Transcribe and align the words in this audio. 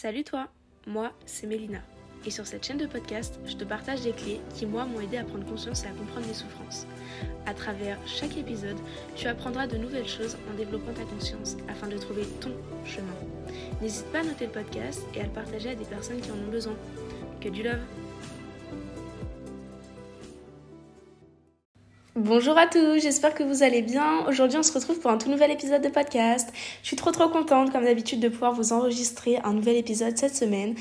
Salut 0.00 0.22
toi, 0.22 0.46
moi 0.86 1.12
c'est 1.26 1.48
Mélina. 1.48 1.80
Et 2.24 2.30
sur 2.30 2.46
cette 2.46 2.64
chaîne 2.64 2.78
de 2.78 2.86
podcast, 2.86 3.40
je 3.44 3.56
te 3.56 3.64
partage 3.64 4.02
des 4.02 4.12
clés 4.12 4.40
qui, 4.54 4.64
moi, 4.64 4.84
m'ont 4.84 5.00
aidé 5.00 5.16
à 5.16 5.24
prendre 5.24 5.44
conscience 5.44 5.82
et 5.82 5.88
à 5.88 5.90
comprendre 5.90 6.24
mes 6.24 6.34
souffrances. 6.34 6.86
À 7.46 7.52
travers 7.52 7.98
chaque 8.06 8.36
épisode, 8.36 8.76
tu 9.16 9.26
apprendras 9.26 9.66
de 9.66 9.76
nouvelles 9.76 10.06
choses 10.06 10.36
en 10.48 10.56
développant 10.56 10.92
ta 10.92 11.02
conscience 11.02 11.56
afin 11.68 11.88
de 11.88 11.98
trouver 11.98 12.22
ton 12.40 12.52
chemin. 12.84 13.12
N'hésite 13.82 14.06
pas 14.12 14.20
à 14.20 14.22
noter 14.22 14.46
le 14.46 14.52
podcast 14.52 15.02
et 15.16 15.20
à 15.20 15.24
le 15.24 15.32
partager 15.32 15.70
à 15.70 15.74
des 15.74 15.84
personnes 15.84 16.20
qui 16.20 16.30
en 16.30 16.46
ont 16.46 16.52
besoin. 16.52 16.76
Que 17.40 17.48
du 17.48 17.64
love 17.64 17.82
Bonjour 22.28 22.58
à 22.58 22.66
tous, 22.66 23.00
j'espère 23.00 23.32
que 23.32 23.42
vous 23.42 23.62
allez 23.62 23.80
bien. 23.80 24.26
Aujourd'hui, 24.28 24.58
on 24.58 24.62
se 24.62 24.74
retrouve 24.74 25.00
pour 25.00 25.10
un 25.10 25.16
tout 25.16 25.30
nouvel 25.30 25.50
épisode 25.50 25.80
de 25.80 25.88
podcast. 25.88 26.52
Je 26.82 26.88
suis 26.88 26.96
trop 26.96 27.10
trop 27.10 27.30
contente, 27.30 27.72
comme 27.72 27.86
d'habitude, 27.86 28.20
de 28.20 28.28
pouvoir 28.28 28.52
vous 28.52 28.74
enregistrer 28.74 29.38
un 29.44 29.54
nouvel 29.54 29.76
épisode 29.76 30.18
cette 30.18 30.36
semaine. 30.36 30.74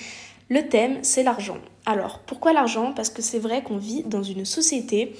Le 0.49 0.67
thème, 0.67 0.97
c'est 1.03 1.23
l'argent. 1.23 1.59
Alors, 1.85 2.19
pourquoi 2.19 2.51
l'argent? 2.51 2.91
Parce 2.93 3.09
que 3.09 3.21
c'est 3.21 3.39
vrai 3.39 3.63
qu'on 3.63 3.77
vit 3.77 4.03
dans 4.03 4.23
une 4.23 4.43
société 4.43 5.15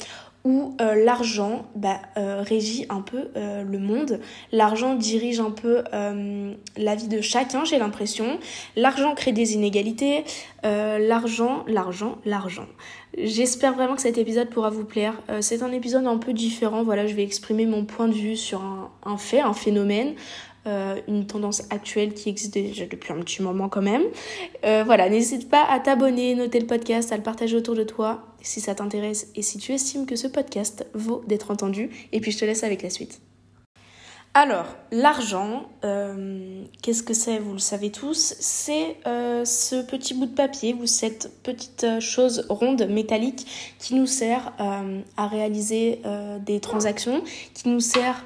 euh, 0.49 1.03
l'argent 1.03 1.65
bah, 1.75 1.99
euh, 2.17 2.41
régit 2.41 2.85
un 2.89 3.01
peu 3.01 3.29
euh, 3.35 3.63
le 3.63 3.79
monde. 3.79 4.19
L'argent 4.51 4.95
dirige 4.95 5.39
un 5.39 5.51
peu 5.51 5.83
la 6.77 6.95
vie 6.95 7.07
de 7.07 7.21
chacun, 7.21 7.65
j'ai 7.65 7.79
l'impression. 7.79 8.39
L'argent 8.75 9.15
crée 9.15 9.31
des 9.31 9.53
inégalités. 9.53 10.23
l'argent, 10.63 11.63
l'argent, 11.67 12.17
l'argent. 12.25 12.67
J'espère 13.17 13.73
vraiment 13.73 13.95
que 13.95 14.01
cet 14.01 14.17
épisode 14.17 14.49
pourra 14.49 14.69
vous 14.69 14.83
plaire. 14.83 15.13
c'est 15.41 15.63
un 15.63 15.71
épisode 15.71 16.05
un 16.05 16.17
peu 16.17 16.33
différent. 16.33 16.83
Voilà, 16.83 17.07
je 17.07 17.15
vais 17.15 17.23
exprimer 17.23 17.65
mon 17.65 17.85
point 17.85 18.07
de 18.07 18.13
vue 18.13 18.35
sur 18.35 18.61
un 19.05 19.17
fait, 19.17 19.39
un 19.39 19.53
phénomène. 19.53 20.13
Euh, 20.67 20.99
une 21.07 21.25
tendance 21.25 21.61
actuelle 21.69 22.13
qui 22.13 22.27
existe 22.27 22.53
déjà 22.53 22.85
depuis 22.85 23.13
un 23.13 23.19
petit 23.19 23.41
moment 23.41 23.69
quand 23.69 23.81
même. 23.81 24.03
Euh, 24.65 24.83
voilà, 24.85 25.07
n'hésite 25.07 25.49
pas 25.49 25.63
à 25.63 25.79
t'abonner, 25.79 26.35
noter 26.35 26.59
le 26.59 26.65
podcast, 26.65 27.13
à 27.13 27.15
le 27.15 27.23
partager 27.23 27.55
autour 27.55 27.73
de 27.73 27.83
toi 27.83 28.25
si 28.41 28.59
ça 28.59 28.75
t'intéresse 28.75 29.27
et 29.35 29.41
si 29.43 29.59
tu 29.59 29.71
estimes 29.71 30.05
que 30.05 30.17
ce 30.17 30.27
podcast 30.27 30.85
vaut 30.93 31.23
d'être 31.25 31.51
entendu. 31.51 32.09
Et 32.11 32.19
puis 32.19 32.31
je 32.31 32.39
te 32.39 32.43
laisse 32.43 32.65
avec 32.65 32.81
la 32.81 32.89
suite. 32.89 33.21
Alors, 34.33 34.65
l'argent, 34.91 35.69
euh, 35.85 36.63
qu'est-ce 36.83 37.01
que 37.01 37.13
c'est 37.13 37.39
Vous 37.39 37.53
le 37.53 37.59
savez 37.59 37.89
tous, 37.89 38.35
c'est 38.37 38.97
ce 39.05 39.81
petit 39.81 40.13
bout 40.13 40.25
de 40.25 40.35
papier 40.35 40.73
ou 40.73 40.85
cette 40.85 41.31
petite 41.43 42.01
chose 42.01 42.45
ronde 42.49 42.85
métallique 42.89 43.47
qui 43.79 43.95
nous 43.95 44.05
sert 44.05 44.51
à 44.59 45.27
réaliser 45.27 46.01
des 46.45 46.59
transactions, 46.59 47.23
qui 47.53 47.69
nous 47.69 47.79
sert 47.79 48.23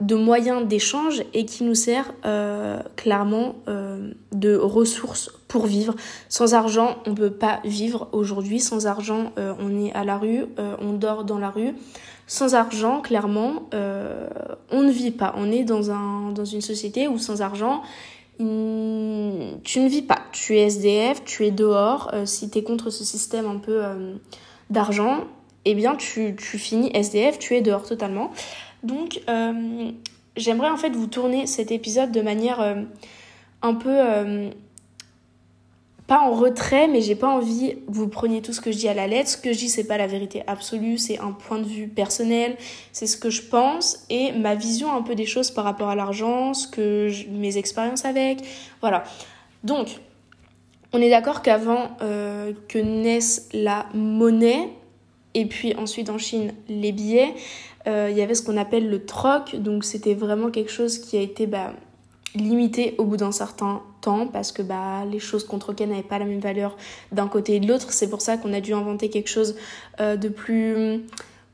de 0.00 0.14
moyens 0.14 0.66
d'échange 0.66 1.22
et 1.34 1.44
qui 1.44 1.62
nous 1.62 1.74
sert 1.74 2.12
euh, 2.24 2.80
clairement 2.96 3.56
euh, 3.68 4.12
de 4.32 4.56
ressources 4.56 5.30
pour 5.46 5.66
vivre. 5.66 5.94
Sans 6.28 6.54
argent, 6.54 6.96
on 7.06 7.10
ne 7.10 7.16
peut 7.16 7.30
pas 7.30 7.60
vivre 7.64 8.08
aujourd'hui. 8.12 8.60
Sans 8.60 8.86
argent, 8.86 9.32
euh, 9.38 9.52
on 9.60 9.84
est 9.84 9.92
à 9.92 10.04
la 10.04 10.16
rue, 10.16 10.46
on 10.80 10.94
dort 10.94 11.24
dans 11.24 11.38
la 11.38 11.50
rue. 11.50 11.74
Sans 12.26 12.54
argent, 12.54 13.00
clairement, 13.00 13.68
on 13.72 14.82
ne 14.82 14.90
vit 14.90 15.10
pas. 15.10 15.34
On 15.36 15.50
est 15.50 15.64
dans, 15.64 15.90
un, 15.90 16.30
dans 16.30 16.44
une 16.44 16.60
société 16.60 17.08
où 17.08 17.18
sans 17.18 17.42
argent, 17.42 17.82
tu 18.38 18.44
ne 18.44 19.88
vis 19.88 20.02
pas. 20.02 20.20
Tu 20.30 20.56
es 20.56 20.62
SDF, 20.62 21.24
tu 21.24 21.44
es 21.44 21.50
dehors. 21.50 22.14
si 22.24 22.48
tu 22.48 22.58
es 22.58 22.62
contre 22.62 22.90
ce 22.90 23.02
système 23.02 23.46
un 23.46 23.58
peu 23.58 23.82
d'argent, 24.70 25.24
eh 25.64 25.74
bien 25.74 25.96
tu, 25.96 26.36
tu 26.36 26.56
finis 26.56 26.90
SDF, 26.94 27.40
tu 27.40 27.56
es 27.56 27.62
dehors 27.62 27.82
totalement. 27.82 28.30
Donc, 28.82 29.20
euh, 29.28 29.90
j'aimerais 30.36 30.70
en 30.70 30.76
fait 30.76 30.90
vous 30.90 31.06
tourner 31.06 31.46
cet 31.46 31.70
épisode 31.70 32.12
de 32.12 32.20
manière 32.20 32.60
euh, 32.60 32.82
un 33.62 33.74
peu. 33.74 33.90
Euh, 33.90 34.50
pas 36.06 36.22
en 36.22 36.32
retrait, 36.32 36.88
mais 36.88 37.02
j'ai 37.02 37.14
pas 37.14 37.28
envie 37.28 37.76
vous 37.86 38.08
preniez 38.08 38.42
tout 38.42 38.52
ce 38.52 38.60
que 38.60 38.72
je 38.72 38.78
dis 38.78 38.88
à 38.88 38.94
la 38.94 39.06
lettre. 39.06 39.30
Ce 39.30 39.36
que 39.36 39.52
je 39.52 39.58
dis, 39.58 39.68
c'est 39.68 39.86
pas 39.86 39.96
la 39.96 40.08
vérité 40.08 40.42
absolue, 40.48 40.98
c'est 40.98 41.20
un 41.20 41.30
point 41.30 41.60
de 41.60 41.64
vue 41.64 41.86
personnel, 41.86 42.56
c'est 42.90 43.06
ce 43.06 43.16
que 43.16 43.30
je 43.30 43.42
pense 43.42 44.04
et 44.10 44.32
ma 44.32 44.56
vision 44.56 44.92
un 44.92 45.02
peu 45.02 45.14
des 45.14 45.26
choses 45.26 45.52
par 45.52 45.62
rapport 45.62 45.88
à 45.88 45.94
l'argent, 45.94 46.50
que 46.72 47.08
mes 47.30 47.58
expériences 47.58 48.04
avec. 48.04 48.40
Voilà. 48.80 49.04
Donc, 49.62 50.00
on 50.92 51.00
est 51.00 51.10
d'accord 51.10 51.42
qu'avant 51.42 51.92
que 52.00 52.78
naisse 52.78 53.48
la 53.52 53.86
monnaie, 53.94 54.68
et 55.34 55.46
puis 55.46 55.76
ensuite 55.76 56.10
en 56.10 56.18
Chine 56.18 56.52
les 56.68 56.90
billets, 56.90 57.34
il 57.86 58.16
y 58.16 58.22
avait 58.22 58.34
ce 58.34 58.42
qu'on 58.42 58.56
appelle 58.56 58.88
le 58.88 59.04
troc, 59.04 59.56
donc 59.56 59.84
c'était 59.84 60.14
vraiment 60.14 60.50
quelque 60.50 60.70
chose 60.70 60.98
qui 60.98 61.16
a 61.16 61.20
été 61.20 61.46
bah, 61.46 61.72
limité 62.34 62.94
au 62.98 63.04
bout 63.04 63.16
d'un 63.16 63.32
certain 63.32 63.82
temps 64.00 64.26
parce 64.26 64.52
que 64.52 64.62
bah, 64.62 65.04
les 65.10 65.18
choses 65.18 65.44
qu'on 65.44 65.58
troquait 65.58 65.86
n'avaient 65.86 66.02
pas 66.02 66.18
la 66.18 66.24
même 66.24 66.40
valeur 66.40 66.76
d'un 67.12 67.28
côté 67.28 67.56
et 67.56 67.60
de 67.60 67.66
l'autre. 67.66 67.92
C'est 67.92 68.08
pour 68.08 68.20
ça 68.20 68.36
qu'on 68.36 68.52
a 68.52 68.60
dû 68.60 68.74
inventer 68.74 69.10
quelque 69.10 69.28
chose 69.28 69.56
euh, 70.00 70.16
de 70.16 70.28
plus 70.28 71.02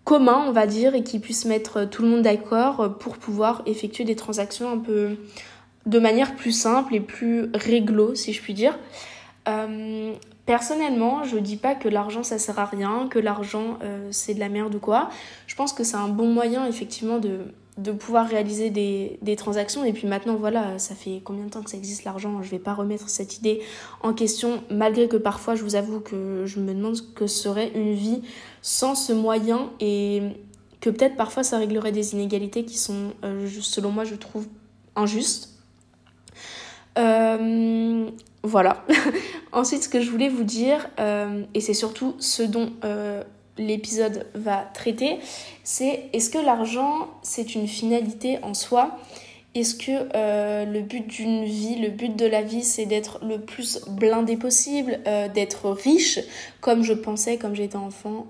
commun, 0.05 0.45
on 0.47 0.53
va 0.53 0.67
dire, 0.67 0.95
et 0.95 1.03
qui 1.03 1.19
puisse 1.19 1.45
mettre 1.45 1.85
tout 1.85 2.03
le 2.03 2.09
monde 2.09 2.23
d'accord 2.23 2.97
pour 2.99 3.17
pouvoir 3.17 3.63
effectuer 3.67 4.05
des 4.05 4.17
transactions 4.17 4.71
un 4.71 4.79
peu 4.79 5.17
de 5.87 5.99
manière 5.99 6.35
plus 6.35 6.53
simple 6.53 6.95
et 6.95 7.01
plus 7.01 7.51
réglo, 7.55 8.15
si 8.15 8.33
je 8.33 8.41
puis 8.41 8.55
dire. 8.55 8.79
Euh, 9.49 10.15
Personnellement, 10.47 11.25
je 11.25 11.39
dis 11.39 11.57
pas 11.57 11.75
que 11.75 11.89
l'argent 11.89 12.23
ça 12.23 12.39
sert 12.39 12.61
à 12.61 12.67
rien, 12.67 13.09
que 13.11 13.19
l'argent 13.19 13.79
euh, 13.83 14.09
c'est 14.13 14.33
de 14.33 14.39
la 14.39 14.49
merde 14.49 14.77
ou 14.77 14.79
quoi. 14.79 15.11
Je 15.49 15.57
pense 15.57 15.73
que 15.73 15.83
c'est 15.83 15.97
un 15.97 16.07
bon 16.07 16.29
moyen 16.29 16.67
effectivement 16.67 17.19
de, 17.19 17.41
pouvoir 17.93 18.29
réaliser 18.29 18.71
des, 18.71 19.37
transactions. 19.37 19.85
Et 19.85 19.93
puis 19.93 20.07
maintenant, 20.07 20.37
voilà, 20.37 20.79
ça 20.79 20.95
fait 20.95 21.21
combien 21.25 21.47
de 21.47 21.51
temps 21.51 21.63
que 21.63 21.71
ça 21.71 21.77
existe 21.77 22.05
l'argent? 22.05 22.43
Je 22.43 22.51
vais 22.51 22.61
pas 22.61 22.75
remettre 22.75 23.09
cette 23.09 23.39
idée 23.39 23.61
en 24.05 24.13
question, 24.13 24.63
malgré 24.71 25.09
que 25.09 25.17
parfois 25.17 25.57
je 25.57 25.65
vous 25.65 25.75
avoue 25.75 25.99
que 25.99 26.45
je 26.47 26.61
me 26.61 26.73
demande 26.73 26.95
ce 26.95 27.03
que 27.03 27.27
serait 27.27 27.73
une 27.75 27.93
vie 27.93 28.23
sans 28.63 28.95
ce 28.95 29.13
moyen 29.13 29.71
et 29.81 30.23
que 30.81 30.91
peut-être 30.91 31.17
parfois 31.17 31.43
ça 31.43 31.59
réglerait 31.59 31.93
des 31.93 32.15
inégalités 32.15 32.65
qui 32.65 32.79
sont, 32.79 33.15
euh, 33.25 33.49
selon 33.61 33.91
moi, 33.91 34.05
je 34.05 34.15
trouve 34.15 34.47
injustes. 34.95 35.55
Voilà. 38.47 38.85
Ensuite, 39.53 39.85
ce 39.85 39.89
que 39.89 40.01
je 40.01 40.11
voulais 40.11 40.29
vous 40.29 40.45
dire, 40.45 40.89
euh, 41.01 41.43
et 41.55 41.61
c'est 41.61 41.75
surtout 41.75 42.15
ce 42.19 42.43
dont 42.43 42.73
euh, 42.85 43.23
l'épisode 43.59 44.27
va 44.35 44.69
traiter, 44.75 45.19
c'est 45.65 46.05
est-ce 46.13 46.31
que 46.31 46.39
l'argent, 46.39 47.09
c'est 47.23 47.55
une 47.55 47.67
finalité 47.67 48.39
en 48.43 48.55
soi? 48.55 48.99
Est-ce 49.55 49.75
que 49.75 50.11
euh, 50.15 50.67
le 50.67 50.81
but 50.83 51.07
d'une 51.07 51.45
vie, 51.45 51.77
le 51.77 51.89
but 51.89 52.15
de 52.15 52.27
la 52.27 52.43
vie, 52.43 52.63
c'est 52.63 52.85
d'être 52.85 53.25
le 53.25 53.41
plus 53.41 53.81
blindé 53.89 54.37
possible, 54.37 55.01
d'être 55.33 55.71
riche, 55.71 56.21
comme 56.61 56.83
je 56.83 56.93
pensais, 56.93 57.39
comme 57.39 57.55
j'étais 57.55 57.77
enfant. 57.77 58.27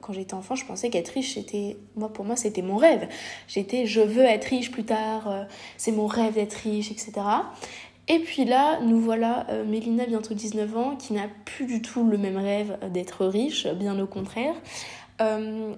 quand 0.00 0.12
j'étais 0.12 0.34
enfant, 0.34 0.54
je 0.54 0.64
pensais 0.64 0.88
qu'être 0.88 1.08
riche, 1.08 1.34
c'était, 1.34 1.76
moi, 1.96 2.12
pour 2.12 2.24
moi, 2.24 2.36
c'était 2.36 2.62
mon 2.62 2.76
rêve. 2.76 3.08
J'étais, 3.48 3.86
je 3.86 4.00
veux 4.00 4.22
être 4.22 4.44
riche 4.44 4.70
plus 4.70 4.84
tard, 4.84 5.46
c'est 5.76 5.90
mon 5.90 6.06
rêve 6.06 6.34
d'être 6.34 6.54
riche, 6.54 6.92
etc. 6.92 7.12
Et 8.12 8.18
puis 8.18 8.44
là, 8.44 8.80
nous 8.80 9.00
voilà, 9.00 9.46
euh, 9.50 9.64
Mélina, 9.64 10.04
bientôt 10.04 10.34
19 10.34 10.76
ans, 10.76 10.96
qui 10.96 11.12
n'a 11.12 11.28
plus 11.44 11.64
du 11.64 11.80
tout 11.80 12.02
le 12.02 12.18
même 12.18 12.36
rêve 12.36 12.76
d'être 12.92 13.24
riche, 13.24 13.68
bien 13.68 13.96
au 14.00 14.06
contraire. 14.08 14.56
Euh, 15.20 15.72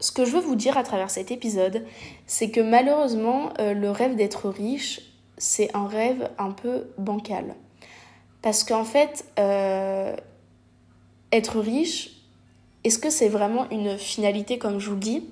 ce 0.00 0.10
que 0.10 0.24
je 0.24 0.32
veux 0.32 0.40
vous 0.40 0.56
dire 0.56 0.76
à 0.76 0.82
travers 0.82 1.10
cet 1.10 1.30
épisode, 1.30 1.86
c'est 2.26 2.50
que 2.50 2.60
malheureusement, 2.60 3.50
euh, 3.60 3.72
le 3.72 3.88
rêve 3.88 4.16
d'être 4.16 4.48
riche, 4.48 5.00
c'est 5.38 5.70
un 5.72 5.86
rêve 5.86 6.28
un 6.38 6.50
peu 6.50 6.88
bancal. 6.98 7.54
Parce 8.42 8.64
qu'en 8.64 8.84
fait, 8.84 9.24
être 11.30 11.60
riche, 11.60 12.24
est-ce 12.82 12.98
que 12.98 13.10
c'est 13.10 13.28
vraiment 13.28 13.70
une 13.70 13.96
finalité, 13.96 14.58
comme 14.58 14.80
je 14.80 14.88
vous 14.88 14.94
le 14.94 15.00
dis? 15.00 15.24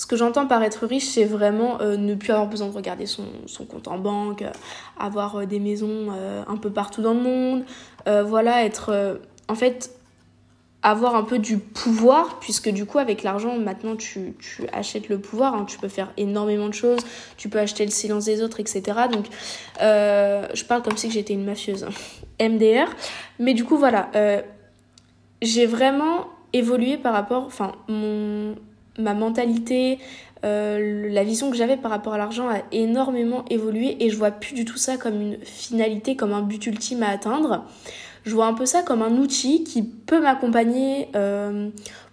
Ce 0.00 0.06
que 0.06 0.16
j'entends 0.16 0.46
par 0.46 0.62
être 0.62 0.86
riche, 0.86 1.04
c'est 1.04 1.26
vraiment 1.26 1.78
euh, 1.82 1.98
ne 1.98 2.14
plus 2.14 2.32
avoir 2.32 2.48
besoin 2.48 2.68
de 2.68 2.72
regarder 2.72 3.04
son, 3.04 3.26
compte 3.68 3.86
en 3.86 3.98
banque, 3.98 4.40
euh, 4.40 4.50
avoir 4.98 5.36
euh, 5.36 5.44
des 5.44 5.60
maisons 5.60 6.08
un 6.48 6.56
peu 6.56 6.70
partout 6.70 7.02
dans 7.02 7.12
le 7.12 7.20
monde, 7.20 7.64
voilà, 8.06 8.64
être 8.64 9.20
en 9.48 9.54
fait 9.54 9.90
avoir 10.82 11.16
un 11.16 11.22
peu 11.22 11.38
du 11.38 11.58
pouvoir, 11.58 12.40
puisque 12.40 12.70
du 12.70 12.86
coup 12.86 12.98
avec 12.98 13.22
l'argent 13.22 13.58
maintenant 13.58 13.94
tu, 13.94 14.34
achètes 14.72 15.10
le 15.10 15.18
pouvoir, 15.18 15.54
hein. 15.54 15.66
tu 15.68 15.76
peux 15.76 15.88
faire 15.88 16.10
énormément 16.16 16.68
de 16.68 16.74
choses, 16.74 17.00
tu 17.36 17.50
peux 17.50 17.58
acheter 17.58 17.84
le 17.84 17.90
silence 17.90 18.24
des 18.24 18.40
autres, 18.40 18.58
etc. 18.58 18.82
Donc 19.12 19.26
je 19.80 20.64
parle 20.64 20.80
comme 20.80 20.96
si 20.96 21.10
j'étais 21.10 21.34
une 21.34 21.44
mafieuse, 21.44 21.86
MDR, 22.40 22.88
mais 23.38 23.52
du 23.52 23.64
coup 23.64 23.76
voilà, 23.76 24.08
j'ai 25.42 25.66
vraiment 25.66 26.26
évolué 26.54 26.96
par 26.96 27.12
rapport, 27.12 27.44
enfin 27.44 27.72
mon 27.86 28.54
ma 28.98 29.14
mentalité, 29.14 29.98
euh, 30.44 31.08
la 31.10 31.22
vision 31.22 31.50
que 31.50 31.56
j'avais 31.56 31.76
par 31.76 31.90
rapport 31.90 32.14
à 32.14 32.18
l'argent 32.18 32.48
a 32.48 32.62
énormément 32.72 33.44
évolué 33.50 33.96
et 34.00 34.10
je 34.10 34.16
vois 34.16 34.30
plus 34.30 34.54
du 34.54 34.64
tout 34.64 34.78
ça 34.78 34.96
comme 34.96 35.20
une 35.20 35.38
finalité, 35.44 36.16
comme 36.16 36.32
un 36.32 36.42
but 36.42 36.66
ultime 36.66 37.02
à 37.02 37.10
atteindre. 37.10 37.66
Je 38.24 38.34
vois 38.34 38.46
un 38.46 38.54
peu 38.54 38.66
ça 38.66 38.82
comme 38.82 39.02
un 39.02 39.16
outil 39.16 39.64
qui 39.64 39.82
peut 39.82 40.20
m'accompagner 40.20 41.08
euh, 41.14 41.68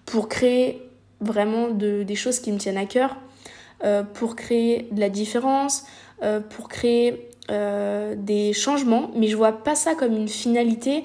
pour 0.05 0.29
créer 0.29 0.81
vraiment 1.21 1.69
de, 1.69 2.03
des 2.03 2.15
choses 2.15 2.39
qui 2.39 2.51
me 2.51 2.57
tiennent 2.57 2.77
à 2.77 2.85
cœur, 2.85 3.17
euh, 3.83 4.03
pour 4.03 4.35
créer 4.35 4.87
de 4.91 4.99
la 4.99 5.09
différence, 5.09 5.85
pour 6.49 6.67
créer 6.67 7.29
des 7.47 8.51
changements, 8.53 9.11
mais 9.15 9.27
je 9.27 9.37
vois 9.37 9.51
pas 9.51 9.75
ça 9.75 9.93
comme 9.93 10.13
une 10.13 10.27
finalité 10.27 11.03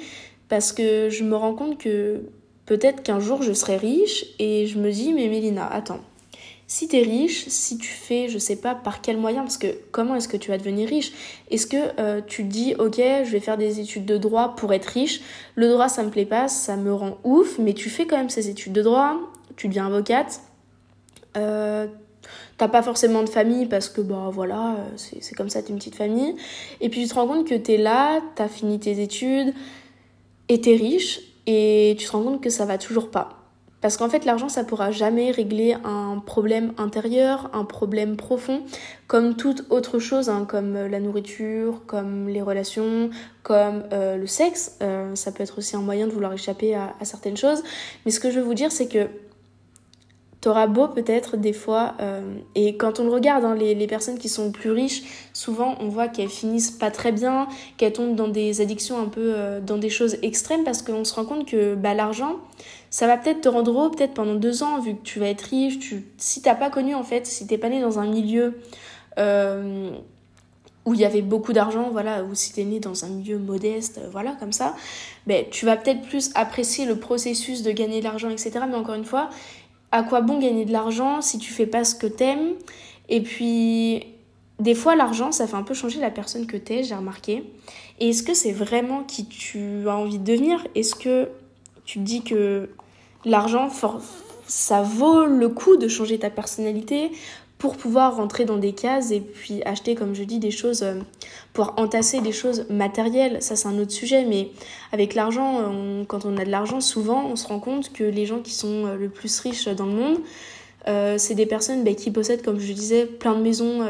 parce 0.48 0.72
que 0.72 1.10
je 1.10 1.22
me 1.22 1.36
rends 1.36 1.54
compte 1.54 1.76
que 1.78 2.22
peut-être 2.72 3.02
qu'un 3.02 3.20
jour 3.20 3.42
je 3.42 3.52
serai 3.52 3.76
riche 3.76 4.24
et 4.38 4.66
je 4.66 4.78
me 4.78 4.90
dis 4.90 5.12
mais 5.12 5.28
Mélina, 5.28 5.66
attends, 5.66 6.00
si 6.66 6.88
tu 6.88 6.96
es 6.96 7.02
riche, 7.02 7.46
si 7.48 7.76
tu 7.76 7.88
fais, 7.88 8.30
je 8.30 8.38
sais 8.38 8.56
pas 8.56 8.74
par 8.74 9.02
quel 9.02 9.18
moyen, 9.18 9.42
parce 9.42 9.58
que 9.58 9.66
comment 9.90 10.14
est-ce 10.14 10.26
que 10.26 10.38
tu 10.38 10.50
vas 10.50 10.56
devenir 10.56 10.88
riche? 10.88 11.12
Est-ce 11.50 11.66
que 11.66 12.00
euh, 12.00 12.22
tu 12.26 12.44
te 12.44 12.48
dis, 12.48 12.74
ok, 12.78 12.96
je 12.96 13.30
vais 13.30 13.40
faire 13.40 13.58
des 13.58 13.78
études 13.78 14.06
de 14.06 14.16
droit 14.16 14.56
pour 14.56 14.72
être 14.72 14.86
riche 14.86 15.20
Le 15.54 15.68
droit, 15.68 15.90
ça 15.90 16.02
me 16.02 16.08
plaît 16.08 16.24
pas, 16.24 16.48
ça 16.48 16.76
me 16.76 16.94
rend 16.94 17.18
ouf, 17.24 17.58
mais 17.58 17.74
tu 17.74 17.90
fais 17.90 18.06
quand 18.06 18.16
même 18.16 18.30
ces 18.30 18.48
études 18.48 18.72
de 18.72 18.80
droit, 18.80 19.18
tu 19.56 19.68
deviens 19.68 19.86
avocate. 19.88 20.40
Euh, 21.36 21.86
T'as 22.56 22.68
pas 22.68 22.82
forcément 22.82 23.24
de 23.24 23.28
famille 23.28 23.66
parce 23.66 23.88
que 23.88 24.00
bah 24.00 24.30
voilà, 24.32 24.76
c'est 24.94 25.34
comme 25.34 25.48
ça, 25.50 25.62
t'es 25.62 25.70
une 25.70 25.78
petite 25.78 25.96
famille. 25.96 26.36
Et 26.80 26.88
puis 26.88 27.02
tu 27.02 27.08
te 27.08 27.14
rends 27.14 27.26
compte 27.26 27.46
que 27.46 27.56
t'es 27.56 27.76
là, 27.76 28.20
t'as 28.36 28.46
fini 28.46 28.78
tes 28.78 29.02
études 29.02 29.52
et 30.48 30.60
t'es 30.60 30.76
riche 30.76 31.31
et 31.46 31.96
tu 31.98 32.06
te 32.06 32.12
rends 32.12 32.22
compte 32.22 32.42
que 32.42 32.50
ça 32.50 32.64
va 32.64 32.78
toujours 32.78 33.10
pas. 33.10 33.42
Parce 33.82 33.96
qu'en 33.96 34.08
fait, 34.08 34.24
l'argent, 34.24 34.48
ça 34.48 34.62
pourra 34.62 34.92
jamais 34.92 35.32
régler 35.32 35.74
un 35.84 36.22
problème 36.24 36.72
intérieur, 36.78 37.50
un 37.52 37.64
problème 37.64 38.16
profond, 38.16 38.62
comme 39.08 39.34
toute 39.34 39.66
autre 39.70 39.98
chose, 39.98 40.28
hein, 40.28 40.46
comme 40.48 40.76
euh, 40.76 40.88
la 40.88 41.00
nourriture, 41.00 41.82
comme 41.86 42.28
les 42.28 42.42
relations, 42.42 43.10
comme 43.42 43.82
euh, 43.92 44.16
le 44.16 44.26
sexe. 44.28 44.78
Euh, 44.82 45.16
ça 45.16 45.32
peut 45.32 45.42
être 45.42 45.58
aussi 45.58 45.74
un 45.74 45.80
moyen 45.80 46.06
de 46.06 46.12
vouloir 46.12 46.32
échapper 46.32 46.76
à, 46.76 46.94
à 47.00 47.04
certaines 47.04 47.36
choses. 47.36 47.64
Mais 48.06 48.12
ce 48.12 48.20
que 48.20 48.30
je 48.30 48.38
veux 48.38 48.44
vous 48.44 48.54
dire, 48.54 48.70
c'est 48.70 48.86
que 48.86 49.08
T'auras 50.42 50.66
beau 50.66 50.88
peut-être 50.88 51.36
des 51.36 51.52
fois, 51.52 51.94
euh, 52.00 52.20
et 52.56 52.76
quand 52.76 52.98
on 52.98 53.04
le 53.04 53.10
regarde, 53.10 53.44
hein, 53.44 53.54
les, 53.54 53.86
personnes 53.86 54.18
qui 54.18 54.28
sont 54.28 54.50
plus 54.50 54.72
riches, 54.72 55.04
souvent 55.32 55.76
on 55.78 55.86
voit 55.86 56.08
qu'elles 56.08 56.28
finissent 56.28 56.72
pas 56.72 56.90
très 56.90 57.12
bien, 57.12 57.46
qu'elles 57.76 57.92
tombent 57.92 58.16
dans 58.16 58.26
des 58.26 58.60
addictions 58.60 58.98
un 58.98 59.06
peu, 59.06 59.34
euh, 59.36 59.60
dans 59.60 59.78
des 59.78 59.88
choses 59.88 60.16
extrêmes, 60.22 60.64
parce 60.64 60.82
qu'on 60.82 61.04
se 61.04 61.14
rend 61.14 61.26
compte 61.26 61.46
que 61.46 61.76
bah, 61.76 61.94
l'argent, 61.94 62.38
ça 62.90 63.06
va 63.06 63.18
peut-être 63.18 63.42
te 63.42 63.48
rendre 63.48 63.70
heureux 63.70 63.92
peut-être 63.92 64.14
pendant 64.14 64.34
deux 64.34 64.64
ans, 64.64 64.80
vu 64.80 64.96
que 64.96 65.02
tu 65.02 65.20
vas 65.20 65.28
être 65.28 65.42
riche, 65.42 65.78
tu... 65.78 66.02
si 66.18 66.42
t'as 66.42 66.56
pas 66.56 66.70
connu 66.70 66.96
en 66.96 67.04
fait, 67.04 67.24
si 67.24 67.46
t'es 67.46 67.56
pas 67.56 67.68
né 67.68 67.80
dans 67.80 68.00
un 68.00 68.06
milieu 68.08 68.58
euh, 69.20 69.92
où 70.84 70.94
il 70.94 71.00
y 71.00 71.04
avait 71.04 71.22
beaucoup 71.22 71.52
d'argent, 71.52 71.90
voilà, 71.92 72.24
ou 72.24 72.34
si 72.34 72.52
t'es 72.52 72.64
né 72.64 72.80
dans 72.80 73.04
un 73.04 73.08
milieu 73.08 73.38
modeste, 73.38 74.00
voilà, 74.10 74.32
comme 74.40 74.52
ça, 74.52 74.74
ben, 75.26 75.44
tu 75.50 75.66
vas 75.66 75.76
peut-être 75.76 76.02
plus 76.02 76.32
apprécier 76.34 76.84
le 76.84 76.96
processus 76.96 77.62
de 77.62 77.70
gagner 77.70 78.00
de 78.00 78.04
l'argent, 78.04 78.30
etc. 78.30 78.50
Mais 78.68 78.74
encore 78.74 78.96
une 78.96 79.04
fois, 79.04 79.30
à 79.92 80.02
quoi 80.02 80.22
bon 80.22 80.38
gagner 80.38 80.64
de 80.64 80.72
l'argent 80.72 81.20
si 81.20 81.38
tu 81.38 81.52
fais 81.52 81.66
pas 81.66 81.84
ce 81.84 81.94
que 81.94 82.06
t'aimes. 82.06 82.54
Et 83.08 83.20
puis, 83.20 84.06
des 84.58 84.74
fois, 84.74 84.96
l'argent, 84.96 85.32
ça 85.32 85.46
fait 85.46 85.56
un 85.56 85.62
peu 85.62 85.74
changer 85.74 86.00
la 86.00 86.10
personne 86.10 86.46
que 86.46 86.56
t'es, 86.56 86.82
j'ai 86.82 86.94
remarqué. 86.94 87.44
Et 88.00 88.08
est-ce 88.08 88.22
que 88.22 88.34
c'est 88.34 88.52
vraiment 88.52 89.04
qui 89.04 89.26
tu 89.26 89.88
as 89.88 89.96
envie 89.96 90.18
de 90.18 90.24
devenir? 90.24 90.66
Est-ce 90.74 90.94
que 90.94 91.28
tu 91.84 91.98
te 91.98 92.04
dis 92.04 92.22
que 92.22 92.70
l'argent, 93.24 93.68
ça 94.46 94.82
vaut 94.82 95.26
le 95.26 95.48
coup 95.48 95.76
de 95.76 95.88
changer 95.88 96.18
ta 96.18 96.30
personnalité? 96.30 97.12
Pour 97.62 97.76
pouvoir 97.76 98.16
rentrer 98.16 98.44
dans 98.44 98.56
des 98.56 98.72
cases 98.72 99.12
et 99.12 99.20
puis 99.20 99.62
acheter, 99.62 99.94
comme 99.94 100.16
je 100.16 100.24
dis, 100.24 100.40
des 100.40 100.50
choses, 100.50 100.82
euh, 100.82 100.94
pour 101.52 101.74
entasser 101.76 102.20
des 102.20 102.32
choses 102.32 102.66
matérielles. 102.68 103.40
Ça, 103.40 103.54
c'est 103.54 103.68
un 103.68 103.78
autre 103.78 103.92
sujet, 103.92 104.24
mais 104.24 104.50
avec 104.90 105.14
l'argent, 105.14 105.60
quand 106.08 106.24
on 106.24 106.36
a 106.38 106.44
de 106.44 106.50
l'argent, 106.50 106.80
souvent, 106.80 107.24
on 107.24 107.36
se 107.36 107.46
rend 107.46 107.60
compte 107.60 107.92
que 107.92 108.02
les 108.02 108.26
gens 108.26 108.40
qui 108.40 108.50
sont 108.50 108.86
euh, 108.86 108.96
le 108.96 109.08
plus 109.08 109.38
riches 109.38 109.68
dans 109.68 109.86
le 109.86 109.92
monde, 109.92 110.18
euh, 110.88 111.18
c'est 111.18 111.36
des 111.36 111.46
personnes 111.46 111.84
bah, 111.84 111.94
qui 111.94 112.10
possèdent, 112.10 112.42
comme 112.42 112.58
je 112.58 112.72
disais, 112.72 113.06
plein 113.06 113.36
de 113.36 113.42
maisons 113.42 113.86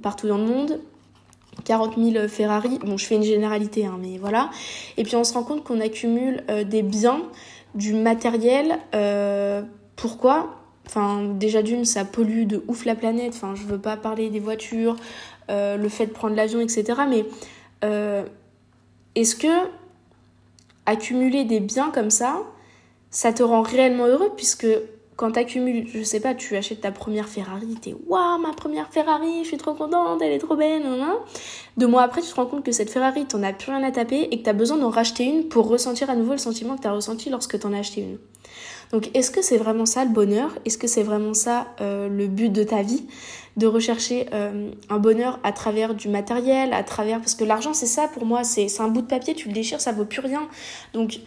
partout 0.00 0.26
dans 0.26 0.38
le 0.38 0.46
monde, 0.46 0.80
40 1.66 1.98
000 1.98 2.26
Ferrari. 2.28 2.78
Bon, 2.86 2.96
je 2.96 3.04
fais 3.04 3.16
une 3.16 3.22
généralité, 3.22 3.84
hein, 3.84 3.98
mais 4.00 4.16
voilà. 4.16 4.48
Et 4.96 5.02
puis 5.02 5.14
on 5.14 5.24
se 5.24 5.34
rend 5.34 5.42
compte 5.42 5.62
qu'on 5.62 5.80
accumule 5.80 6.42
des 6.64 6.82
biens, 6.82 7.20
du 7.74 7.92
matériel. 7.92 8.78
pourquoi? 9.94 10.63
Enfin, 10.86 11.24
déjà 11.24 11.62
d'une, 11.62 11.84
ça 11.84 12.04
pollue 12.04 12.44
de 12.44 12.62
ouf 12.68 12.84
la 12.84 12.94
planète. 12.94 13.32
Enfin, 13.34 13.54
je 13.54 13.64
veux 13.64 13.78
pas 13.78 13.96
parler 13.96 14.30
des 14.30 14.40
voitures, 14.40 14.96
euh, 15.50 15.76
le 15.76 15.88
fait 15.88 16.06
de 16.06 16.12
prendre 16.12 16.36
l'avion, 16.36 16.60
etc. 16.60 16.84
Mais 17.08 17.24
euh, 17.84 18.24
est-ce 19.14 19.36
que 19.36 19.68
accumuler 20.86 21.44
des 21.44 21.60
biens 21.60 21.90
comme 21.90 22.10
ça, 22.10 22.42
ça 23.10 23.32
te 23.32 23.42
rend 23.42 23.62
réellement 23.62 24.06
heureux? 24.06 24.30
Puisque 24.36 24.66
quand 25.16 25.32
tu 25.32 25.38
accumules, 25.38 25.86
je 25.86 26.02
sais 26.02 26.20
pas, 26.20 26.34
tu 26.34 26.56
achètes 26.56 26.80
ta 26.80 26.90
première 26.90 27.28
Ferrari, 27.28 27.76
t'es 27.80 27.94
waouh, 28.06 28.38
ma 28.38 28.52
première 28.52 28.88
Ferrari, 28.88 29.42
je 29.42 29.48
suis 29.48 29.56
trop 29.56 29.74
contente, 29.74 30.20
elle 30.20 30.32
est 30.32 30.38
trop 30.38 30.56
belle, 30.56 30.82
Deux 31.76 31.86
mois 31.86 32.02
après, 32.02 32.20
tu 32.20 32.28
te 32.28 32.34
rends 32.34 32.46
compte 32.46 32.64
que 32.64 32.72
cette 32.72 32.90
Ferrari, 32.90 33.24
t'en 33.24 33.42
as 33.42 33.52
plus 33.52 33.70
rien 33.70 33.82
à 33.84 33.92
taper 33.92 34.28
et 34.30 34.38
que 34.38 34.42
tu 34.42 34.50
as 34.50 34.54
besoin 34.54 34.76
d'en 34.76 34.90
racheter 34.90 35.24
une 35.24 35.48
pour 35.48 35.68
ressentir 35.68 36.10
à 36.10 36.16
nouveau 36.16 36.32
le 36.32 36.38
sentiment 36.38 36.76
que 36.76 36.82
tu 36.82 36.88
as 36.88 36.92
ressenti 36.92 37.30
lorsque 37.30 37.58
t'en 37.58 37.72
as 37.72 37.78
acheté 37.78 38.00
une. 38.00 38.18
Donc 38.92 39.10
est-ce 39.14 39.30
que 39.30 39.42
c'est 39.42 39.58
vraiment 39.58 39.86
ça 39.86 40.04
le 40.04 40.10
bonheur? 40.10 40.56
Est-ce 40.64 40.78
que 40.78 40.86
c'est 40.86 41.02
vraiment 41.02 41.34
ça 41.34 41.68
euh, 41.80 42.08
le 42.08 42.26
but 42.26 42.50
de 42.50 42.62
ta 42.62 42.82
vie? 42.82 43.06
De 43.56 43.66
rechercher 43.66 44.26
euh, 44.32 44.70
un 44.88 44.98
bonheur 44.98 45.38
à 45.44 45.52
travers 45.52 45.94
du 45.94 46.08
matériel, 46.08 46.72
à 46.72 46.82
travers... 46.82 47.20
Parce 47.20 47.34
que 47.34 47.44
l'argent 47.44 47.72
c'est 47.72 47.86
ça 47.86 48.08
pour 48.08 48.26
moi, 48.26 48.44
c'est 48.44 48.68
un 48.80 48.88
bout 48.88 49.02
de 49.02 49.06
papier, 49.06 49.34
tu 49.34 49.48
le 49.48 49.54
déchires, 49.54 49.80
ça 49.80 49.92
vaut 49.92 50.04
plus 50.04 50.20
rien. 50.20 50.48
Donc 50.92 51.20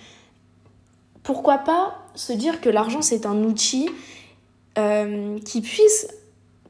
pourquoi 1.24 1.58
pas 1.58 2.00
se 2.16 2.34
dire 2.34 2.62
que 2.62 2.70
l'argent 2.70 3.02
c'est 3.02 3.26
un 3.26 3.44
outil 3.44 3.90
euh, 4.78 5.40
qui 5.40 5.62
puisse 5.62 6.08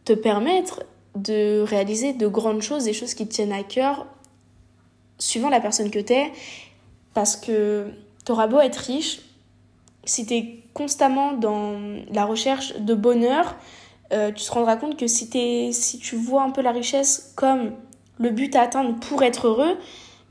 te 0.05 0.13
permettre 0.13 0.83
de 1.15 1.61
réaliser 1.61 2.13
de 2.13 2.27
grandes 2.27 2.61
choses, 2.61 2.85
des 2.85 2.93
choses 2.93 3.13
qui 3.13 3.27
te 3.27 3.33
tiennent 3.33 3.51
à 3.51 3.63
cœur, 3.63 4.05
suivant 5.19 5.49
la 5.49 5.59
personne 5.59 5.89
que 5.91 5.99
tu 5.99 6.13
es, 6.13 6.31
parce 7.13 7.35
que 7.35 7.87
tu 8.25 8.31
auras 8.31 8.47
beau 8.47 8.59
être 8.59 8.77
riche, 8.77 9.21
si 10.07 10.25
tu 10.25 10.33
es 10.33 10.63
constamment 10.73 11.33
dans 11.33 11.75
la 12.11 12.25
recherche 12.25 12.75
de 12.77 12.95
bonheur, 12.95 13.55
euh, 14.13 14.31
tu 14.31 14.45
te 14.45 14.51
rendras 14.51 14.77
compte 14.77 14.97
que 14.97 15.07
si, 15.07 15.29
si 15.73 15.99
tu 15.99 16.15
vois 16.15 16.43
un 16.43 16.49
peu 16.49 16.61
la 16.61 16.71
richesse 16.71 17.33
comme 17.35 17.73
le 18.19 18.29
but 18.31 18.55
à 18.55 18.61
atteindre 18.61 18.95
pour 18.99 19.21
être 19.21 19.47
heureux, 19.47 19.77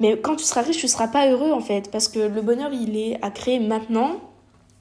mais 0.01 0.19
quand 0.19 0.37
tu 0.37 0.45
seras 0.45 0.63
riche, 0.63 0.79
tu 0.79 0.87
ne 0.87 0.91
seras 0.91 1.09
pas 1.09 1.29
heureux 1.29 1.53
en 1.53 1.61
fait, 1.61 1.91
parce 1.91 2.09
que 2.09 2.19
le 2.19 2.43
bonheur, 2.43 2.73
il 2.73 2.97
est 2.97 3.19
à 3.23 3.31
créer 3.31 3.61
maintenant. 3.61 4.21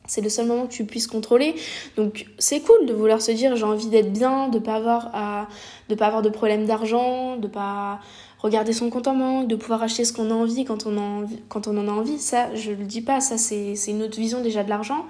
C'est 0.08 0.22
le 0.22 0.30
seul 0.30 0.46
moment 0.46 0.68
que 0.68 0.72
tu 0.72 0.86
puisses 0.86 1.08
contrôler. 1.08 1.56
Donc 1.98 2.28
c'est 2.38 2.62
cool 2.62 2.86
de 2.86 2.94
vouloir 2.94 3.22
se 3.22 3.32
dire 3.32 3.56
j'ai 3.56 3.64
envie 3.64 3.88
d'être 3.88 4.14
bien, 4.14 4.50
de 4.50 4.60
pas 4.60 4.80
pas 4.80 6.06
avoir 6.06 6.22
de 6.22 6.30
problème 6.30 6.66
d'argent, 6.66 7.38
de 7.38 7.48
pas 7.48 8.00
regarder 8.40 8.74
son 8.74 8.90
compte 8.90 9.08
en 9.08 9.16
banque, 9.16 9.48
de 9.48 9.56
pouvoir 9.56 9.82
acheter 9.84 10.06
ce 10.06 10.14
qu'on 10.14 10.30
a 10.32 10.34
envie 10.34 10.66
quand 10.66 10.86
on, 10.86 10.98
en, 10.98 11.26
quand 11.50 11.68
on 11.68 11.78
en 11.78 11.88
a 11.88 11.92
envie. 11.92 12.20
Ça, 12.20 12.54
je 12.56 12.72
le 12.72 12.84
dis 12.84 13.02
pas, 13.02 13.22
ça 13.22 13.38
c'est 13.38 13.76
une 13.88 14.04
autre 14.04 14.18
vision 14.18 14.42
déjà 14.42 14.64
de 14.64 14.70
l'argent. 14.70 15.06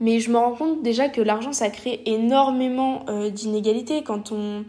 Mais 0.00 0.18
je 0.18 0.30
me 0.30 0.38
rends 0.38 0.54
compte 0.54 0.82
déjà 0.82 1.08
que 1.08 1.20
l'argent, 1.20 1.52
ça 1.52 1.68
crée 1.68 2.02
énormément 2.06 3.04
euh, 3.08 3.28
d'inégalités. 3.28 4.02
Quand 4.02 4.32
on, 4.32 4.64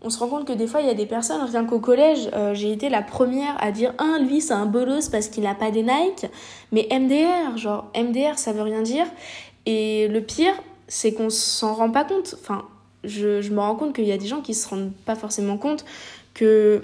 on 0.00 0.10
se 0.10 0.18
rend 0.20 0.28
compte 0.28 0.46
que 0.46 0.52
des 0.52 0.68
fois, 0.68 0.80
il 0.80 0.86
y 0.86 0.90
a 0.90 0.94
des 0.94 1.06
personnes, 1.06 1.42
rien 1.42 1.64
qu'au 1.64 1.80
collège, 1.80 2.30
euh, 2.34 2.54
j'ai 2.54 2.70
été 2.70 2.88
la 2.88 3.02
première 3.02 3.60
à 3.62 3.72
dire 3.72 3.94
un, 3.98 4.20
lui, 4.20 4.40
c'est 4.40 4.54
un 4.54 4.66
bolos 4.66 5.08
parce 5.10 5.26
qu'il 5.26 5.42
n'a 5.42 5.56
pas 5.56 5.72
des 5.72 5.82
Nike. 5.82 6.26
Mais 6.70 6.86
MDR, 6.90 7.56
genre, 7.56 7.90
MDR, 7.96 8.38
ça 8.38 8.52
veut 8.52 8.62
rien 8.62 8.82
dire. 8.82 9.06
Et 9.66 10.06
le 10.06 10.20
pire, 10.20 10.54
c'est 10.86 11.12
qu'on 11.12 11.30
s'en 11.30 11.74
rend 11.74 11.90
pas 11.90 12.04
compte. 12.04 12.36
Enfin, 12.40 12.62
je, 13.02 13.40
je 13.40 13.50
me 13.52 13.58
rends 13.58 13.74
compte 13.74 13.92
qu'il 13.92 14.04
y 14.04 14.12
a 14.12 14.18
des 14.18 14.28
gens 14.28 14.40
qui 14.40 14.54
se 14.54 14.68
rendent 14.68 14.92
pas 15.04 15.16
forcément 15.16 15.58
compte 15.58 15.84
que 16.36 16.82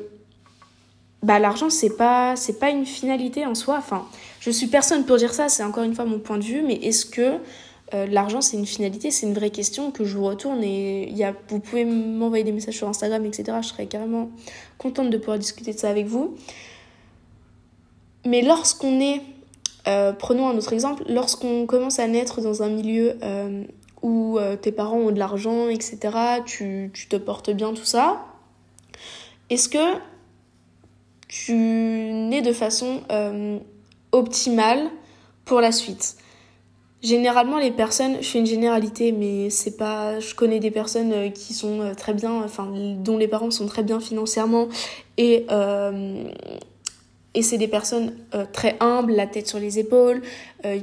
bah, 1.22 1.38
l'argent, 1.38 1.70
c'est 1.70 1.96
pas, 1.96 2.34
c'est 2.34 2.58
pas 2.58 2.70
une 2.70 2.86
finalité 2.86 3.46
en 3.46 3.54
soi. 3.54 3.76
Enfin, 3.78 4.08
je 4.40 4.50
suis 4.50 4.66
personne 4.66 5.04
pour 5.04 5.18
dire 5.18 5.32
ça, 5.32 5.48
c'est 5.48 5.62
encore 5.62 5.84
une 5.84 5.94
fois 5.94 6.04
mon 6.04 6.18
point 6.18 6.38
de 6.38 6.42
vue, 6.42 6.62
mais 6.62 6.74
est-ce 6.74 7.06
que 7.06 7.38
euh, 7.94 8.06
l'argent 8.06 8.40
c'est 8.40 8.56
une 8.56 8.66
finalité, 8.66 9.10
c'est 9.10 9.26
une 9.26 9.34
vraie 9.34 9.50
question 9.50 9.90
que 9.90 10.04
je 10.04 10.16
vous 10.16 10.24
retourne 10.24 10.64
et 10.64 11.10
y 11.10 11.24
a, 11.24 11.34
vous 11.48 11.60
pouvez 11.60 11.84
m'envoyer 11.84 12.42
des 12.42 12.52
messages 12.52 12.76
sur 12.76 12.88
Instagram, 12.88 13.24
etc. 13.26 13.58
Je 13.62 13.68
serais 13.68 13.86
carrément 13.86 14.30
contente 14.78 15.10
de 15.10 15.18
pouvoir 15.18 15.38
discuter 15.38 15.74
de 15.74 15.78
ça 15.78 15.90
avec 15.90 16.06
vous. 16.06 16.34
Mais 18.24 18.40
lorsqu'on 18.40 18.98
est, 19.00 19.20
euh, 19.86 20.12
prenons 20.12 20.48
un 20.48 20.56
autre 20.56 20.72
exemple, 20.72 21.04
lorsqu'on 21.08 21.66
commence 21.66 21.98
à 21.98 22.08
naître 22.08 22.40
dans 22.40 22.62
un 22.62 22.68
milieu 22.68 23.18
euh, 23.22 23.64
où 24.00 24.38
tes 24.60 24.72
parents 24.72 24.96
ont 24.96 25.12
de 25.12 25.18
l'argent, 25.20 25.68
etc., 25.68 25.98
tu, 26.44 26.90
tu 26.92 27.06
te 27.06 27.14
portes 27.14 27.50
bien, 27.50 27.72
tout 27.72 27.84
ça, 27.84 28.31
est-ce 29.50 29.68
que 29.68 29.98
tu 31.28 31.54
nais 31.54 32.42
de 32.42 32.52
façon 32.52 33.02
optimale 34.12 34.90
pour 35.44 35.60
la 35.60 35.72
suite? 35.72 36.16
Généralement, 37.02 37.58
les 37.58 37.72
personnes, 37.72 38.18
je 38.20 38.28
fais 38.28 38.38
une 38.38 38.46
généralité, 38.46 39.10
mais 39.10 39.50
c'est 39.50 39.76
pas. 39.76 40.20
Je 40.20 40.36
connais 40.36 40.60
des 40.60 40.70
personnes 40.70 41.12
euh, 41.12 41.30
qui 41.30 41.52
sont 41.52 41.80
euh, 41.80 41.94
très 41.94 42.14
bien, 42.14 42.30
enfin, 42.44 42.72
dont 42.98 43.18
les 43.18 43.26
parents 43.26 43.50
sont 43.50 43.66
très 43.66 43.82
bien 43.82 43.98
financièrement, 43.98 44.68
et 45.16 45.44
euh, 45.50 46.22
et 47.34 47.42
c'est 47.42 47.58
des 47.58 47.66
personnes 47.66 48.12
très 48.52 48.76
humbles, 48.78 49.14
la 49.14 49.26
tête 49.26 49.48
sur 49.48 49.58
les 49.58 49.78
épaules, 49.78 50.20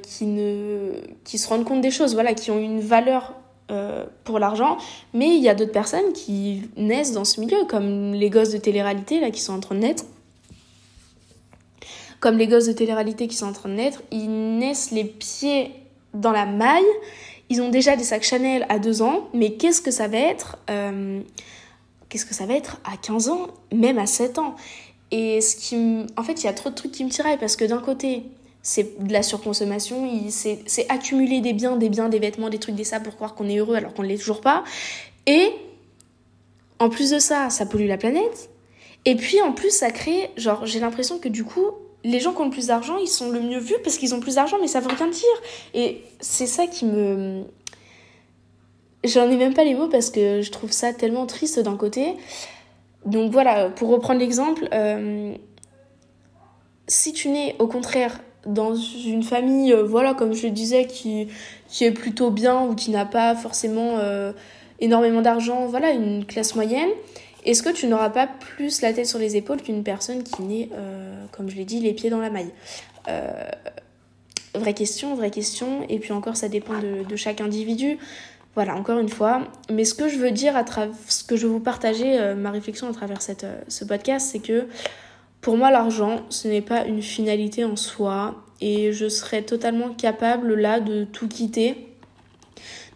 qui 0.02 0.26
ne, 0.26 0.94
qui 1.24 1.38
se 1.38 1.48
rendent 1.48 1.64
compte 1.64 1.82
des 1.82 1.92
choses, 1.92 2.16
voilà, 2.16 2.34
qui 2.34 2.50
ont 2.50 2.58
une 2.58 2.80
valeur 2.80 3.36
euh, 3.72 4.06
pour 4.24 4.40
l'argent, 4.40 4.78
mais 5.14 5.36
il 5.36 5.42
y 5.42 5.50
a 5.50 5.56
d'autres 5.56 5.72
personnes 5.72 6.14
qui 6.14 6.70
naissent 6.76 7.12
dans 7.12 7.26
ce 7.26 7.40
milieu, 7.40 7.66
comme 7.68 8.14
les 8.14 8.30
gosses 8.30 8.52
de 8.52 8.58
télé-réalité 8.58 9.20
là 9.20 9.32
qui 9.32 9.42
sont 9.42 9.54
en 9.54 9.60
train 9.60 9.76
de 9.76 9.82
naître. 9.82 10.06
Comme 12.20 12.38
les 12.38 12.48
gosses 12.48 12.66
de 12.66 12.74
télé-réalité 12.74 13.28
qui 13.28 13.36
sont 13.36 13.48
en 13.48 13.54
train 13.54 13.70
de 13.70 13.76
naître, 13.76 14.02
ils 14.12 14.58
naissent 14.58 14.92
les 14.92 15.06
pieds 15.06 15.72
dans 16.14 16.32
la 16.32 16.46
maille. 16.46 16.84
Ils 17.50 17.62
ont 17.62 17.70
déjà 17.70 17.96
des 17.96 18.04
sacs 18.04 18.24
Chanel 18.24 18.66
à 18.70 18.80
2 18.80 19.02
ans, 19.02 19.30
mais 19.34 19.54
qu'est-ce 19.54 19.82
que 19.82 19.92
ça 19.92 20.08
va 20.08 20.18
être 20.18 20.58
euh, 20.70 21.22
Qu'est-ce 22.10 22.26
que 22.26 22.34
ça 22.34 22.48
va 22.48 22.56
être 22.56 22.82
à 22.84 22.98
15 22.98 23.30
ans, 23.30 23.48
même 23.72 24.00
à 24.00 24.08
7 24.08 24.40
ans? 24.40 24.56
Et 25.12 25.42
ce 25.42 25.56
qui 25.56 26.06
en 26.18 26.24
fait, 26.24 26.42
il 26.42 26.46
y 26.46 26.50
a 26.50 26.54
trop 26.54 26.70
de 26.70 26.76
trucs 26.76 26.92
qui 26.92 27.06
me 27.06 27.10
tiraient 27.10 27.38
parce 27.38 27.56
que 27.56 27.66
d'un 27.66 27.80
côté, 27.80 28.24
c'est 28.62 29.02
de 29.02 29.14
la 29.14 29.24
surconsommation, 29.24 30.08
c'est 30.30 30.86
accumuler 30.90 31.42
des 31.42 31.54
biens, 31.54 31.78
des 31.78 31.90
biens, 31.90 32.10
des 32.10 32.20
vêtements, 32.20 32.50
des 32.50 32.60
trucs, 32.60 32.76
des 32.76 32.84
ça 32.84 33.00
pour 33.00 33.16
croire 33.16 33.36
qu'on 33.36 33.48
est 33.48 33.58
heureux 33.58 33.76
alors 33.76 33.94
qu'on 33.94 34.04
ne 34.04 34.08
l'est 34.08 34.18
toujours 34.18 34.42
pas. 34.42 34.64
Et 35.26 35.52
en 36.80 36.90
plus 36.90 37.12
de 37.12 37.20
ça, 37.20 37.50
ça 37.50 37.66
pollue 37.66 37.88
la 37.88 37.98
planète. 37.98 38.50
Et 39.06 39.16
puis 39.16 39.42
en 39.42 39.54
plus, 39.54 39.70
ça 39.70 39.92
crée, 39.92 40.30
genre, 40.36 40.66
j'ai 40.66 40.80
l'impression 40.80 41.20
que 41.20 41.30
du 41.30 41.44
coup, 41.44 41.66
les 42.04 42.20
gens 42.20 42.34
qui 42.34 42.42
ont 42.42 42.46
le 42.46 42.52
plus 42.52 42.68
d'argent, 42.68 42.98
ils 42.98 43.08
sont 43.08 43.30
le 43.30 43.42
mieux 43.42 43.60
vus 43.60 43.78
parce 43.84 43.98
qu'ils 43.98 44.14
ont 44.14 44.20
plus 44.20 44.36
d'argent, 44.36 44.58
mais 44.60 44.68
ça 44.68 44.80
veut 44.80 44.94
rien 44.94 45.08
dire. 45.08 45.24
Et 45.74 46.04
c'est 46.20 46.48
ça 46.48 46.68
qui 46.68 46.86
me. 46.86 47.44
J'en 49.06 49.30
ai 49.30 49.38
même 49.38 49.54
pas 49.54 49.64
les 49.64 49.76
mots 49.76 49.88
parce 49.88 50.10
que 50.10 50.42
je 50.42 50.52
trouve 50.52 50.72
ça 50.72 50.94
tellement 50.94 51.26
triste 51.26 51.60
d'un 51.60 51.78
côté. 51.78 52.16
Donc 53.06 53.32
voilà, 53.32 53.70
pour 53.70 53.90
reprendre 53.90 54.20
l'exemple, 54.20 54.68
euh, 54.74 55.34
si 56.88 57.14
tu 57.14 57.30
nais 57.30 57.56
au 57.60 57.68
contraire 57.68 58.20
dans 58.46 58.76
une 58.76 59.24
famille, 59.24 59.74
euh, 59.74 59.84
voilà, 59.84 60.14
comme 60.14 60.34
je 60.34 60.48
le 60.48 60.54
disais, 60.54 60.86
qui, 60.86 61.28
qui 61.68 61.84
est 61.84 61.92
plutôt 61.92 62.32
bien 62.32 62.62
ou 62.64 62.76
qui 62.76 62.92
n'a 62.92 63.06
pas 63.06 63.36
forcément 63.36 63.98
euh, 63.98 64.32
énormément 64.80 65.22
d'argent, 65.22 65.66
voilà, 65.68 65.92
une 65.92 66.26
classe 66.26 66.56
moyenne, 66.56 66.90
est-ce 67.46 67.64
que 67.64 67.70
tu 67.70 67.88
n'auras 67.88 68.10
pas 68.10 68.28
plus 68.28 68.82
la 68.82 68.94
tête 68.94 69.08
sur 69.08 69.20
les 69.20 69.36
épaules 69.36 69.62
qu'une 69.62 69.84
personne 69.84 70.24
qui 70.24 70.42
naît, 70.42 70.70
euh, 70.74 71.26
comme 71.32 71.50
je 71.50 71.56
l'ai 71.56 71.66
dit, 71.66 71.80
les 71.80 71.94
pieds 71.94 72.10
dans 72.10 72.20
la 72.20 72.30
maille? 72.30 72.52
Vraie 74.56 74.74
question, 74.74 75.14
vraie 75.14 75.30
question. 75.30 75.86
Et 75.90 76.00
puis 76.00 76.12
encore, 76.12 76.36
ça 76.36 76.50
dépend 76.50 76.74
de, 76.80 77.08
de, 77.08 77.16
chaque 77.16 77.40
individu. 77.40 78.00
Voilà, 78.56 78.76
encore 78.76 78.98
une 78.98 79.08
fois. 79.08 79.44
Mais 79.72 79.86
ce 79.86 79.94
que 79.94 80.10
je 80.10 80.18
veux 80.18 80.32
dire, 80.32 80.58
à 80.58 80.66
ce 81.08 81.24
que 81.24 81.36
je 81.36 81.46
veux 81.46 81.54
vous 81.54 81.60
partager, 81.60 82.34
ma 82.36 82.50
réflexion 82.50 82.90
à 82.90 82.92
travers 82.92 83.22
cette, 83.22 83.46
ce 83.68 83.86
podcast, 83.86 84.30
c'est 84.32 84.40
que 84.40 84.68
pour 85.42 85.58
moi, 85.58 85.72
l'argent, 85.72 86.22
ce 86.30 86.48
n'est 86.48 86.62
pas 86.62 86.86
une 86.86 87.02
finalité 87.02 87.64
en 87.64 87.76
soi 87.76 88.36
et 88.62 88.92
je 88.92 89.08
serais 89.08 89.44
totalement 89.44 89.90
capable 89.90 90.56
là 90.56 90.80
de 90.80 91.06
tout 91.06 91.28
quitter, 91.28 91.88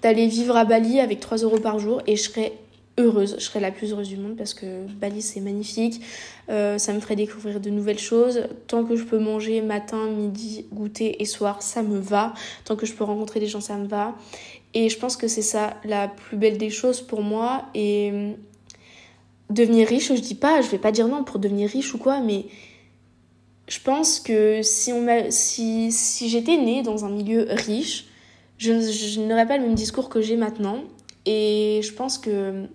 d'aller 0.01 0.27
vivre 0.27 0.57
à 0.57 0.65
Bali 0.65 0.99
avec 0.99 1.19
3 1.21 1.37
euros 1.39 1.59
par 1.59 1.79
jour 1.79 2.01
et 2.05 2.17
je 2.17 2.23
serais 2.23 2.53
heureuse, 2.97 3.37
je 3.39 3.43
serais 3.45 3.61
la 3.61 3.71
plus 3.71 3.91
heureuse 3.91 4.09
du 4.09 4.17
monde 4.17 4.35
parce 4.35 4.53
que 4.53 4.85
Bali 4.99 5.21
c'est 5.21 5.39
magnifique, 5.39 6.01
euh, 6.49 6.77
ça 6.77 6.93
me 6.93 6.99
ferait 6.99 7.15
découvrir 7.15 7.59
de 7.59 7.69
nouvelles 7.69 7.99
choses. 7.99 8.43
Tant 8.67 8.83
que 8.83 8.95
je 8.95 9.03
peux 9.03 9.19
manger 9.19 9.61
matin, 9.61 10.07
midi, 10.07 10.65
goûter 10.73 11.21
et 11.21 11.25
soir, 11.25 11.61
ça 11.61 11.81
me 11.81 11.97
va. 11.97 12.33
Tant 12.65 12.75
que 12.75 12.85
je 12.85 12.93
peux 12.93 13.05
rencontrer 13.05 13.39
des 13.39 13.47
gens, 13.47 13.61
ça 13.61 13.77
me 13.77 13.87
va. 13.87 14.15
Et 14.73 14.89
je 14.89 14.99
pense 14.99 15.15
que 15.15 15.27
c'est 15.27 15.41
ça 15.41 15.75
la 15.85 16.07
plus 16.07 16.35
belle 16.35 16.57
des 16.57 16.69
choses 16.69 16.99
pour 17.01 17.21
moi 17.21 17.65
et 17.73 18.35
devenir 19.49 19.87
riche, 19.87 20.13
je 20.13 20.21
dis 20.21 20.35
pas, 20.35 20.61
je 20.61 20.69
vais 20.69 20.77
pas 20.77 20.91
dire 20.91 21.07
non 21.07 21.23
pour 21.23 21.39
devenir 21.39 21.69
riche 21.69 21.93
ou 21.93 21.97
quoi, 21.97 22.19
mais 22.19 22.45
je 23.67 23.79
pense 23.79 24.19
que 24.19 24.61
si, 24.61 24.91
si, 25.29 25.91
si 25.91 26.29
j'étais 26.29 26.57
née 26.57 26.83
dans 26.83 27.05
un 27.05 27.09
milieu 27.09 27.45
riche, 27.49 28.07
je, 28.57 28.81
je 28.81 29.19
n'aurais 29.21 29.47
pas 29.47 29.57
le 29.57 29.63
même 29.63 29.75
discours 29.75 30.09
que 30.09 30.21
j'ai 30.21 30.37
maintenant. 30.37 30.83
Et 31.25 31.79
je 31.83 31.93
pense 31.93 32.17
que 32.17 32.67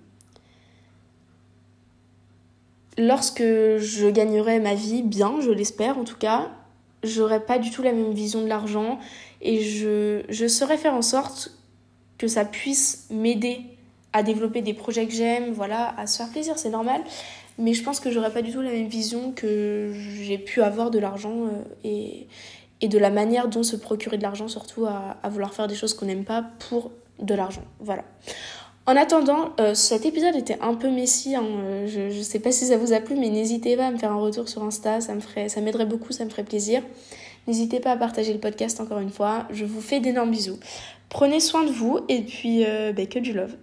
lorsque 2.97 3.43
je 3.43 4.11
gagnerai 4.11 4.61
ma 4.61 4.75
vie 4.75 5.03
bien, 5.03 5.41
je 5.41 5.51
l'espère 5.51 5.99
en 5.99 6.05
tout 6.05 6.17
cas, 6.17 6.51
j'aurais 7.03 7.45
pas 7.45 7.59
du 7.59 7.71
tout 7.71 7.83
la 7.83 7.93
même 7.93 8.13
vision 8.13 8.43
de 8.43 8.49
l'argent 8.49 8.99
et 9.41 9.63
je, 9.63 10.23
je 10.29 10.49
saurais 10.49 10.79
faire 10.79 10.95
en 10.95 11.03
sorte 11.03 11.53
que 12.19 12.27
ça 12.27 12.45
puisse 12.45 13.07
m'aider 13.11 13.61
à 14.13 14.23
développer 14.23 14.63
des 14.63 14.75
projets 14.75 15.07
que 15.07 15.13
j'aime, 15.13 15.53
voilà, 15.53 15.95
à 15.99 16.07
se 16.07 16.19
faire 16.19 16.29
plaisir, 16.29 16.59
c'est 16.59 16.71
normal. 16.71 17.03
Mais 17.59 17.75
je 17.75 17.83
pense 17.83 17.99
que 18.01 18.11
j'aurais 18.11 18.33
pas 18.33 18.43
du 18.43 18.53
tout 18.53 18.63
la 18.63 18.71
même 18.71 18.87
vision 18.87 19.33
que 19.33 19.93
j'ai 19.93 20.39
pu 20.39 20.63
avoir 20.63 20.91
de 20.91 20.99
l'argent 20.99 21.45
euh, 21.45 21.51
et, 21.83 22.29
et 22.81 22.89
de 22.89 22.99
la 22.99 23.11
manière 23.11 23.49
dont 23.49 23.65
se 23.65 23.75
procurer 23.75 24.17
de 24.17 24.23
l'argent, 24.23 24.47
surtout 24.47 24.87
à, 24.87 25.29
vouloir 25.29 25.53
faire 25.53 25.67
des 25.67 25.75
choses 25.75 25.93
qu'on 25.93 26.07
n'aime 26.07 26.25
pas 26.25 26.45
pour 26.69 26.93
de 27.19 27.35
l'argent. 27.35 27.65
Voilà. 27.81 28.05
En 28.87 28.97
attendant, 28.97 29.51
euh, 29.61 29.75
cet 29.75 30.07
épisode 30.07 30.37
était 30.37 30.57
un 30.63 30.75
peu 30.75 30.89
messi. 30.89 31.35
Hein, 31.35 31.45
euh, 31.45 31.87
je, 31.89 32.11
je 32.11 32.23
sais 32.23 32.39
pas 32.39 32.53
si 32.53 32.65
ça 32.65 32.79
vous 32.79 32.93
a 32.93 33.01
plu, 33.01 33.17
mais 33.17 33.29
n'hésitez 33.29 33.77
pas 33.77 33.89
à 33.89 33.91
me 33.91 33.99
faire 33.99 34.13
un 34.13 34.21
retour 34.21 34.49
sur 34.49 34.63
Insta. 34.63 35.01
Ça 35.01 35.15
me 35.15 35.21
ferait, 35.21 35.49
ça 35.49 35.61
m'aiderait 35.61 35.85
beaucoup, 35.85 36.13
ça 36.13 36.25
me 36.25 36.31
ferait 36.31 36.45
plaisir. 36.45 36.83
N'hésitez 37.49 37.81
pas 37.81 37.91
à 37.91 37.97
partager 37.97 38.33
le 38.33 38.39
podcast 38.39 38.81
encore 38.81 39.01
une 39.01 39.11
fois. 39.11 39.47
Je 39.51 39.65
vous 39.65 39.81
fais 39.81 39.99
d'énormes 39.99 40.31
bisous. 40.31 40.59
Prenez 41.09 41.41
soin 41.41 41.65
de 41.65 41.71
vous 41.71 42.01
et 42.09 42.21
puis 42.21 42.63
bah, 42.95 43.07
que 43.07 43.19
du 43.19 43.33
love. 43.33 43.57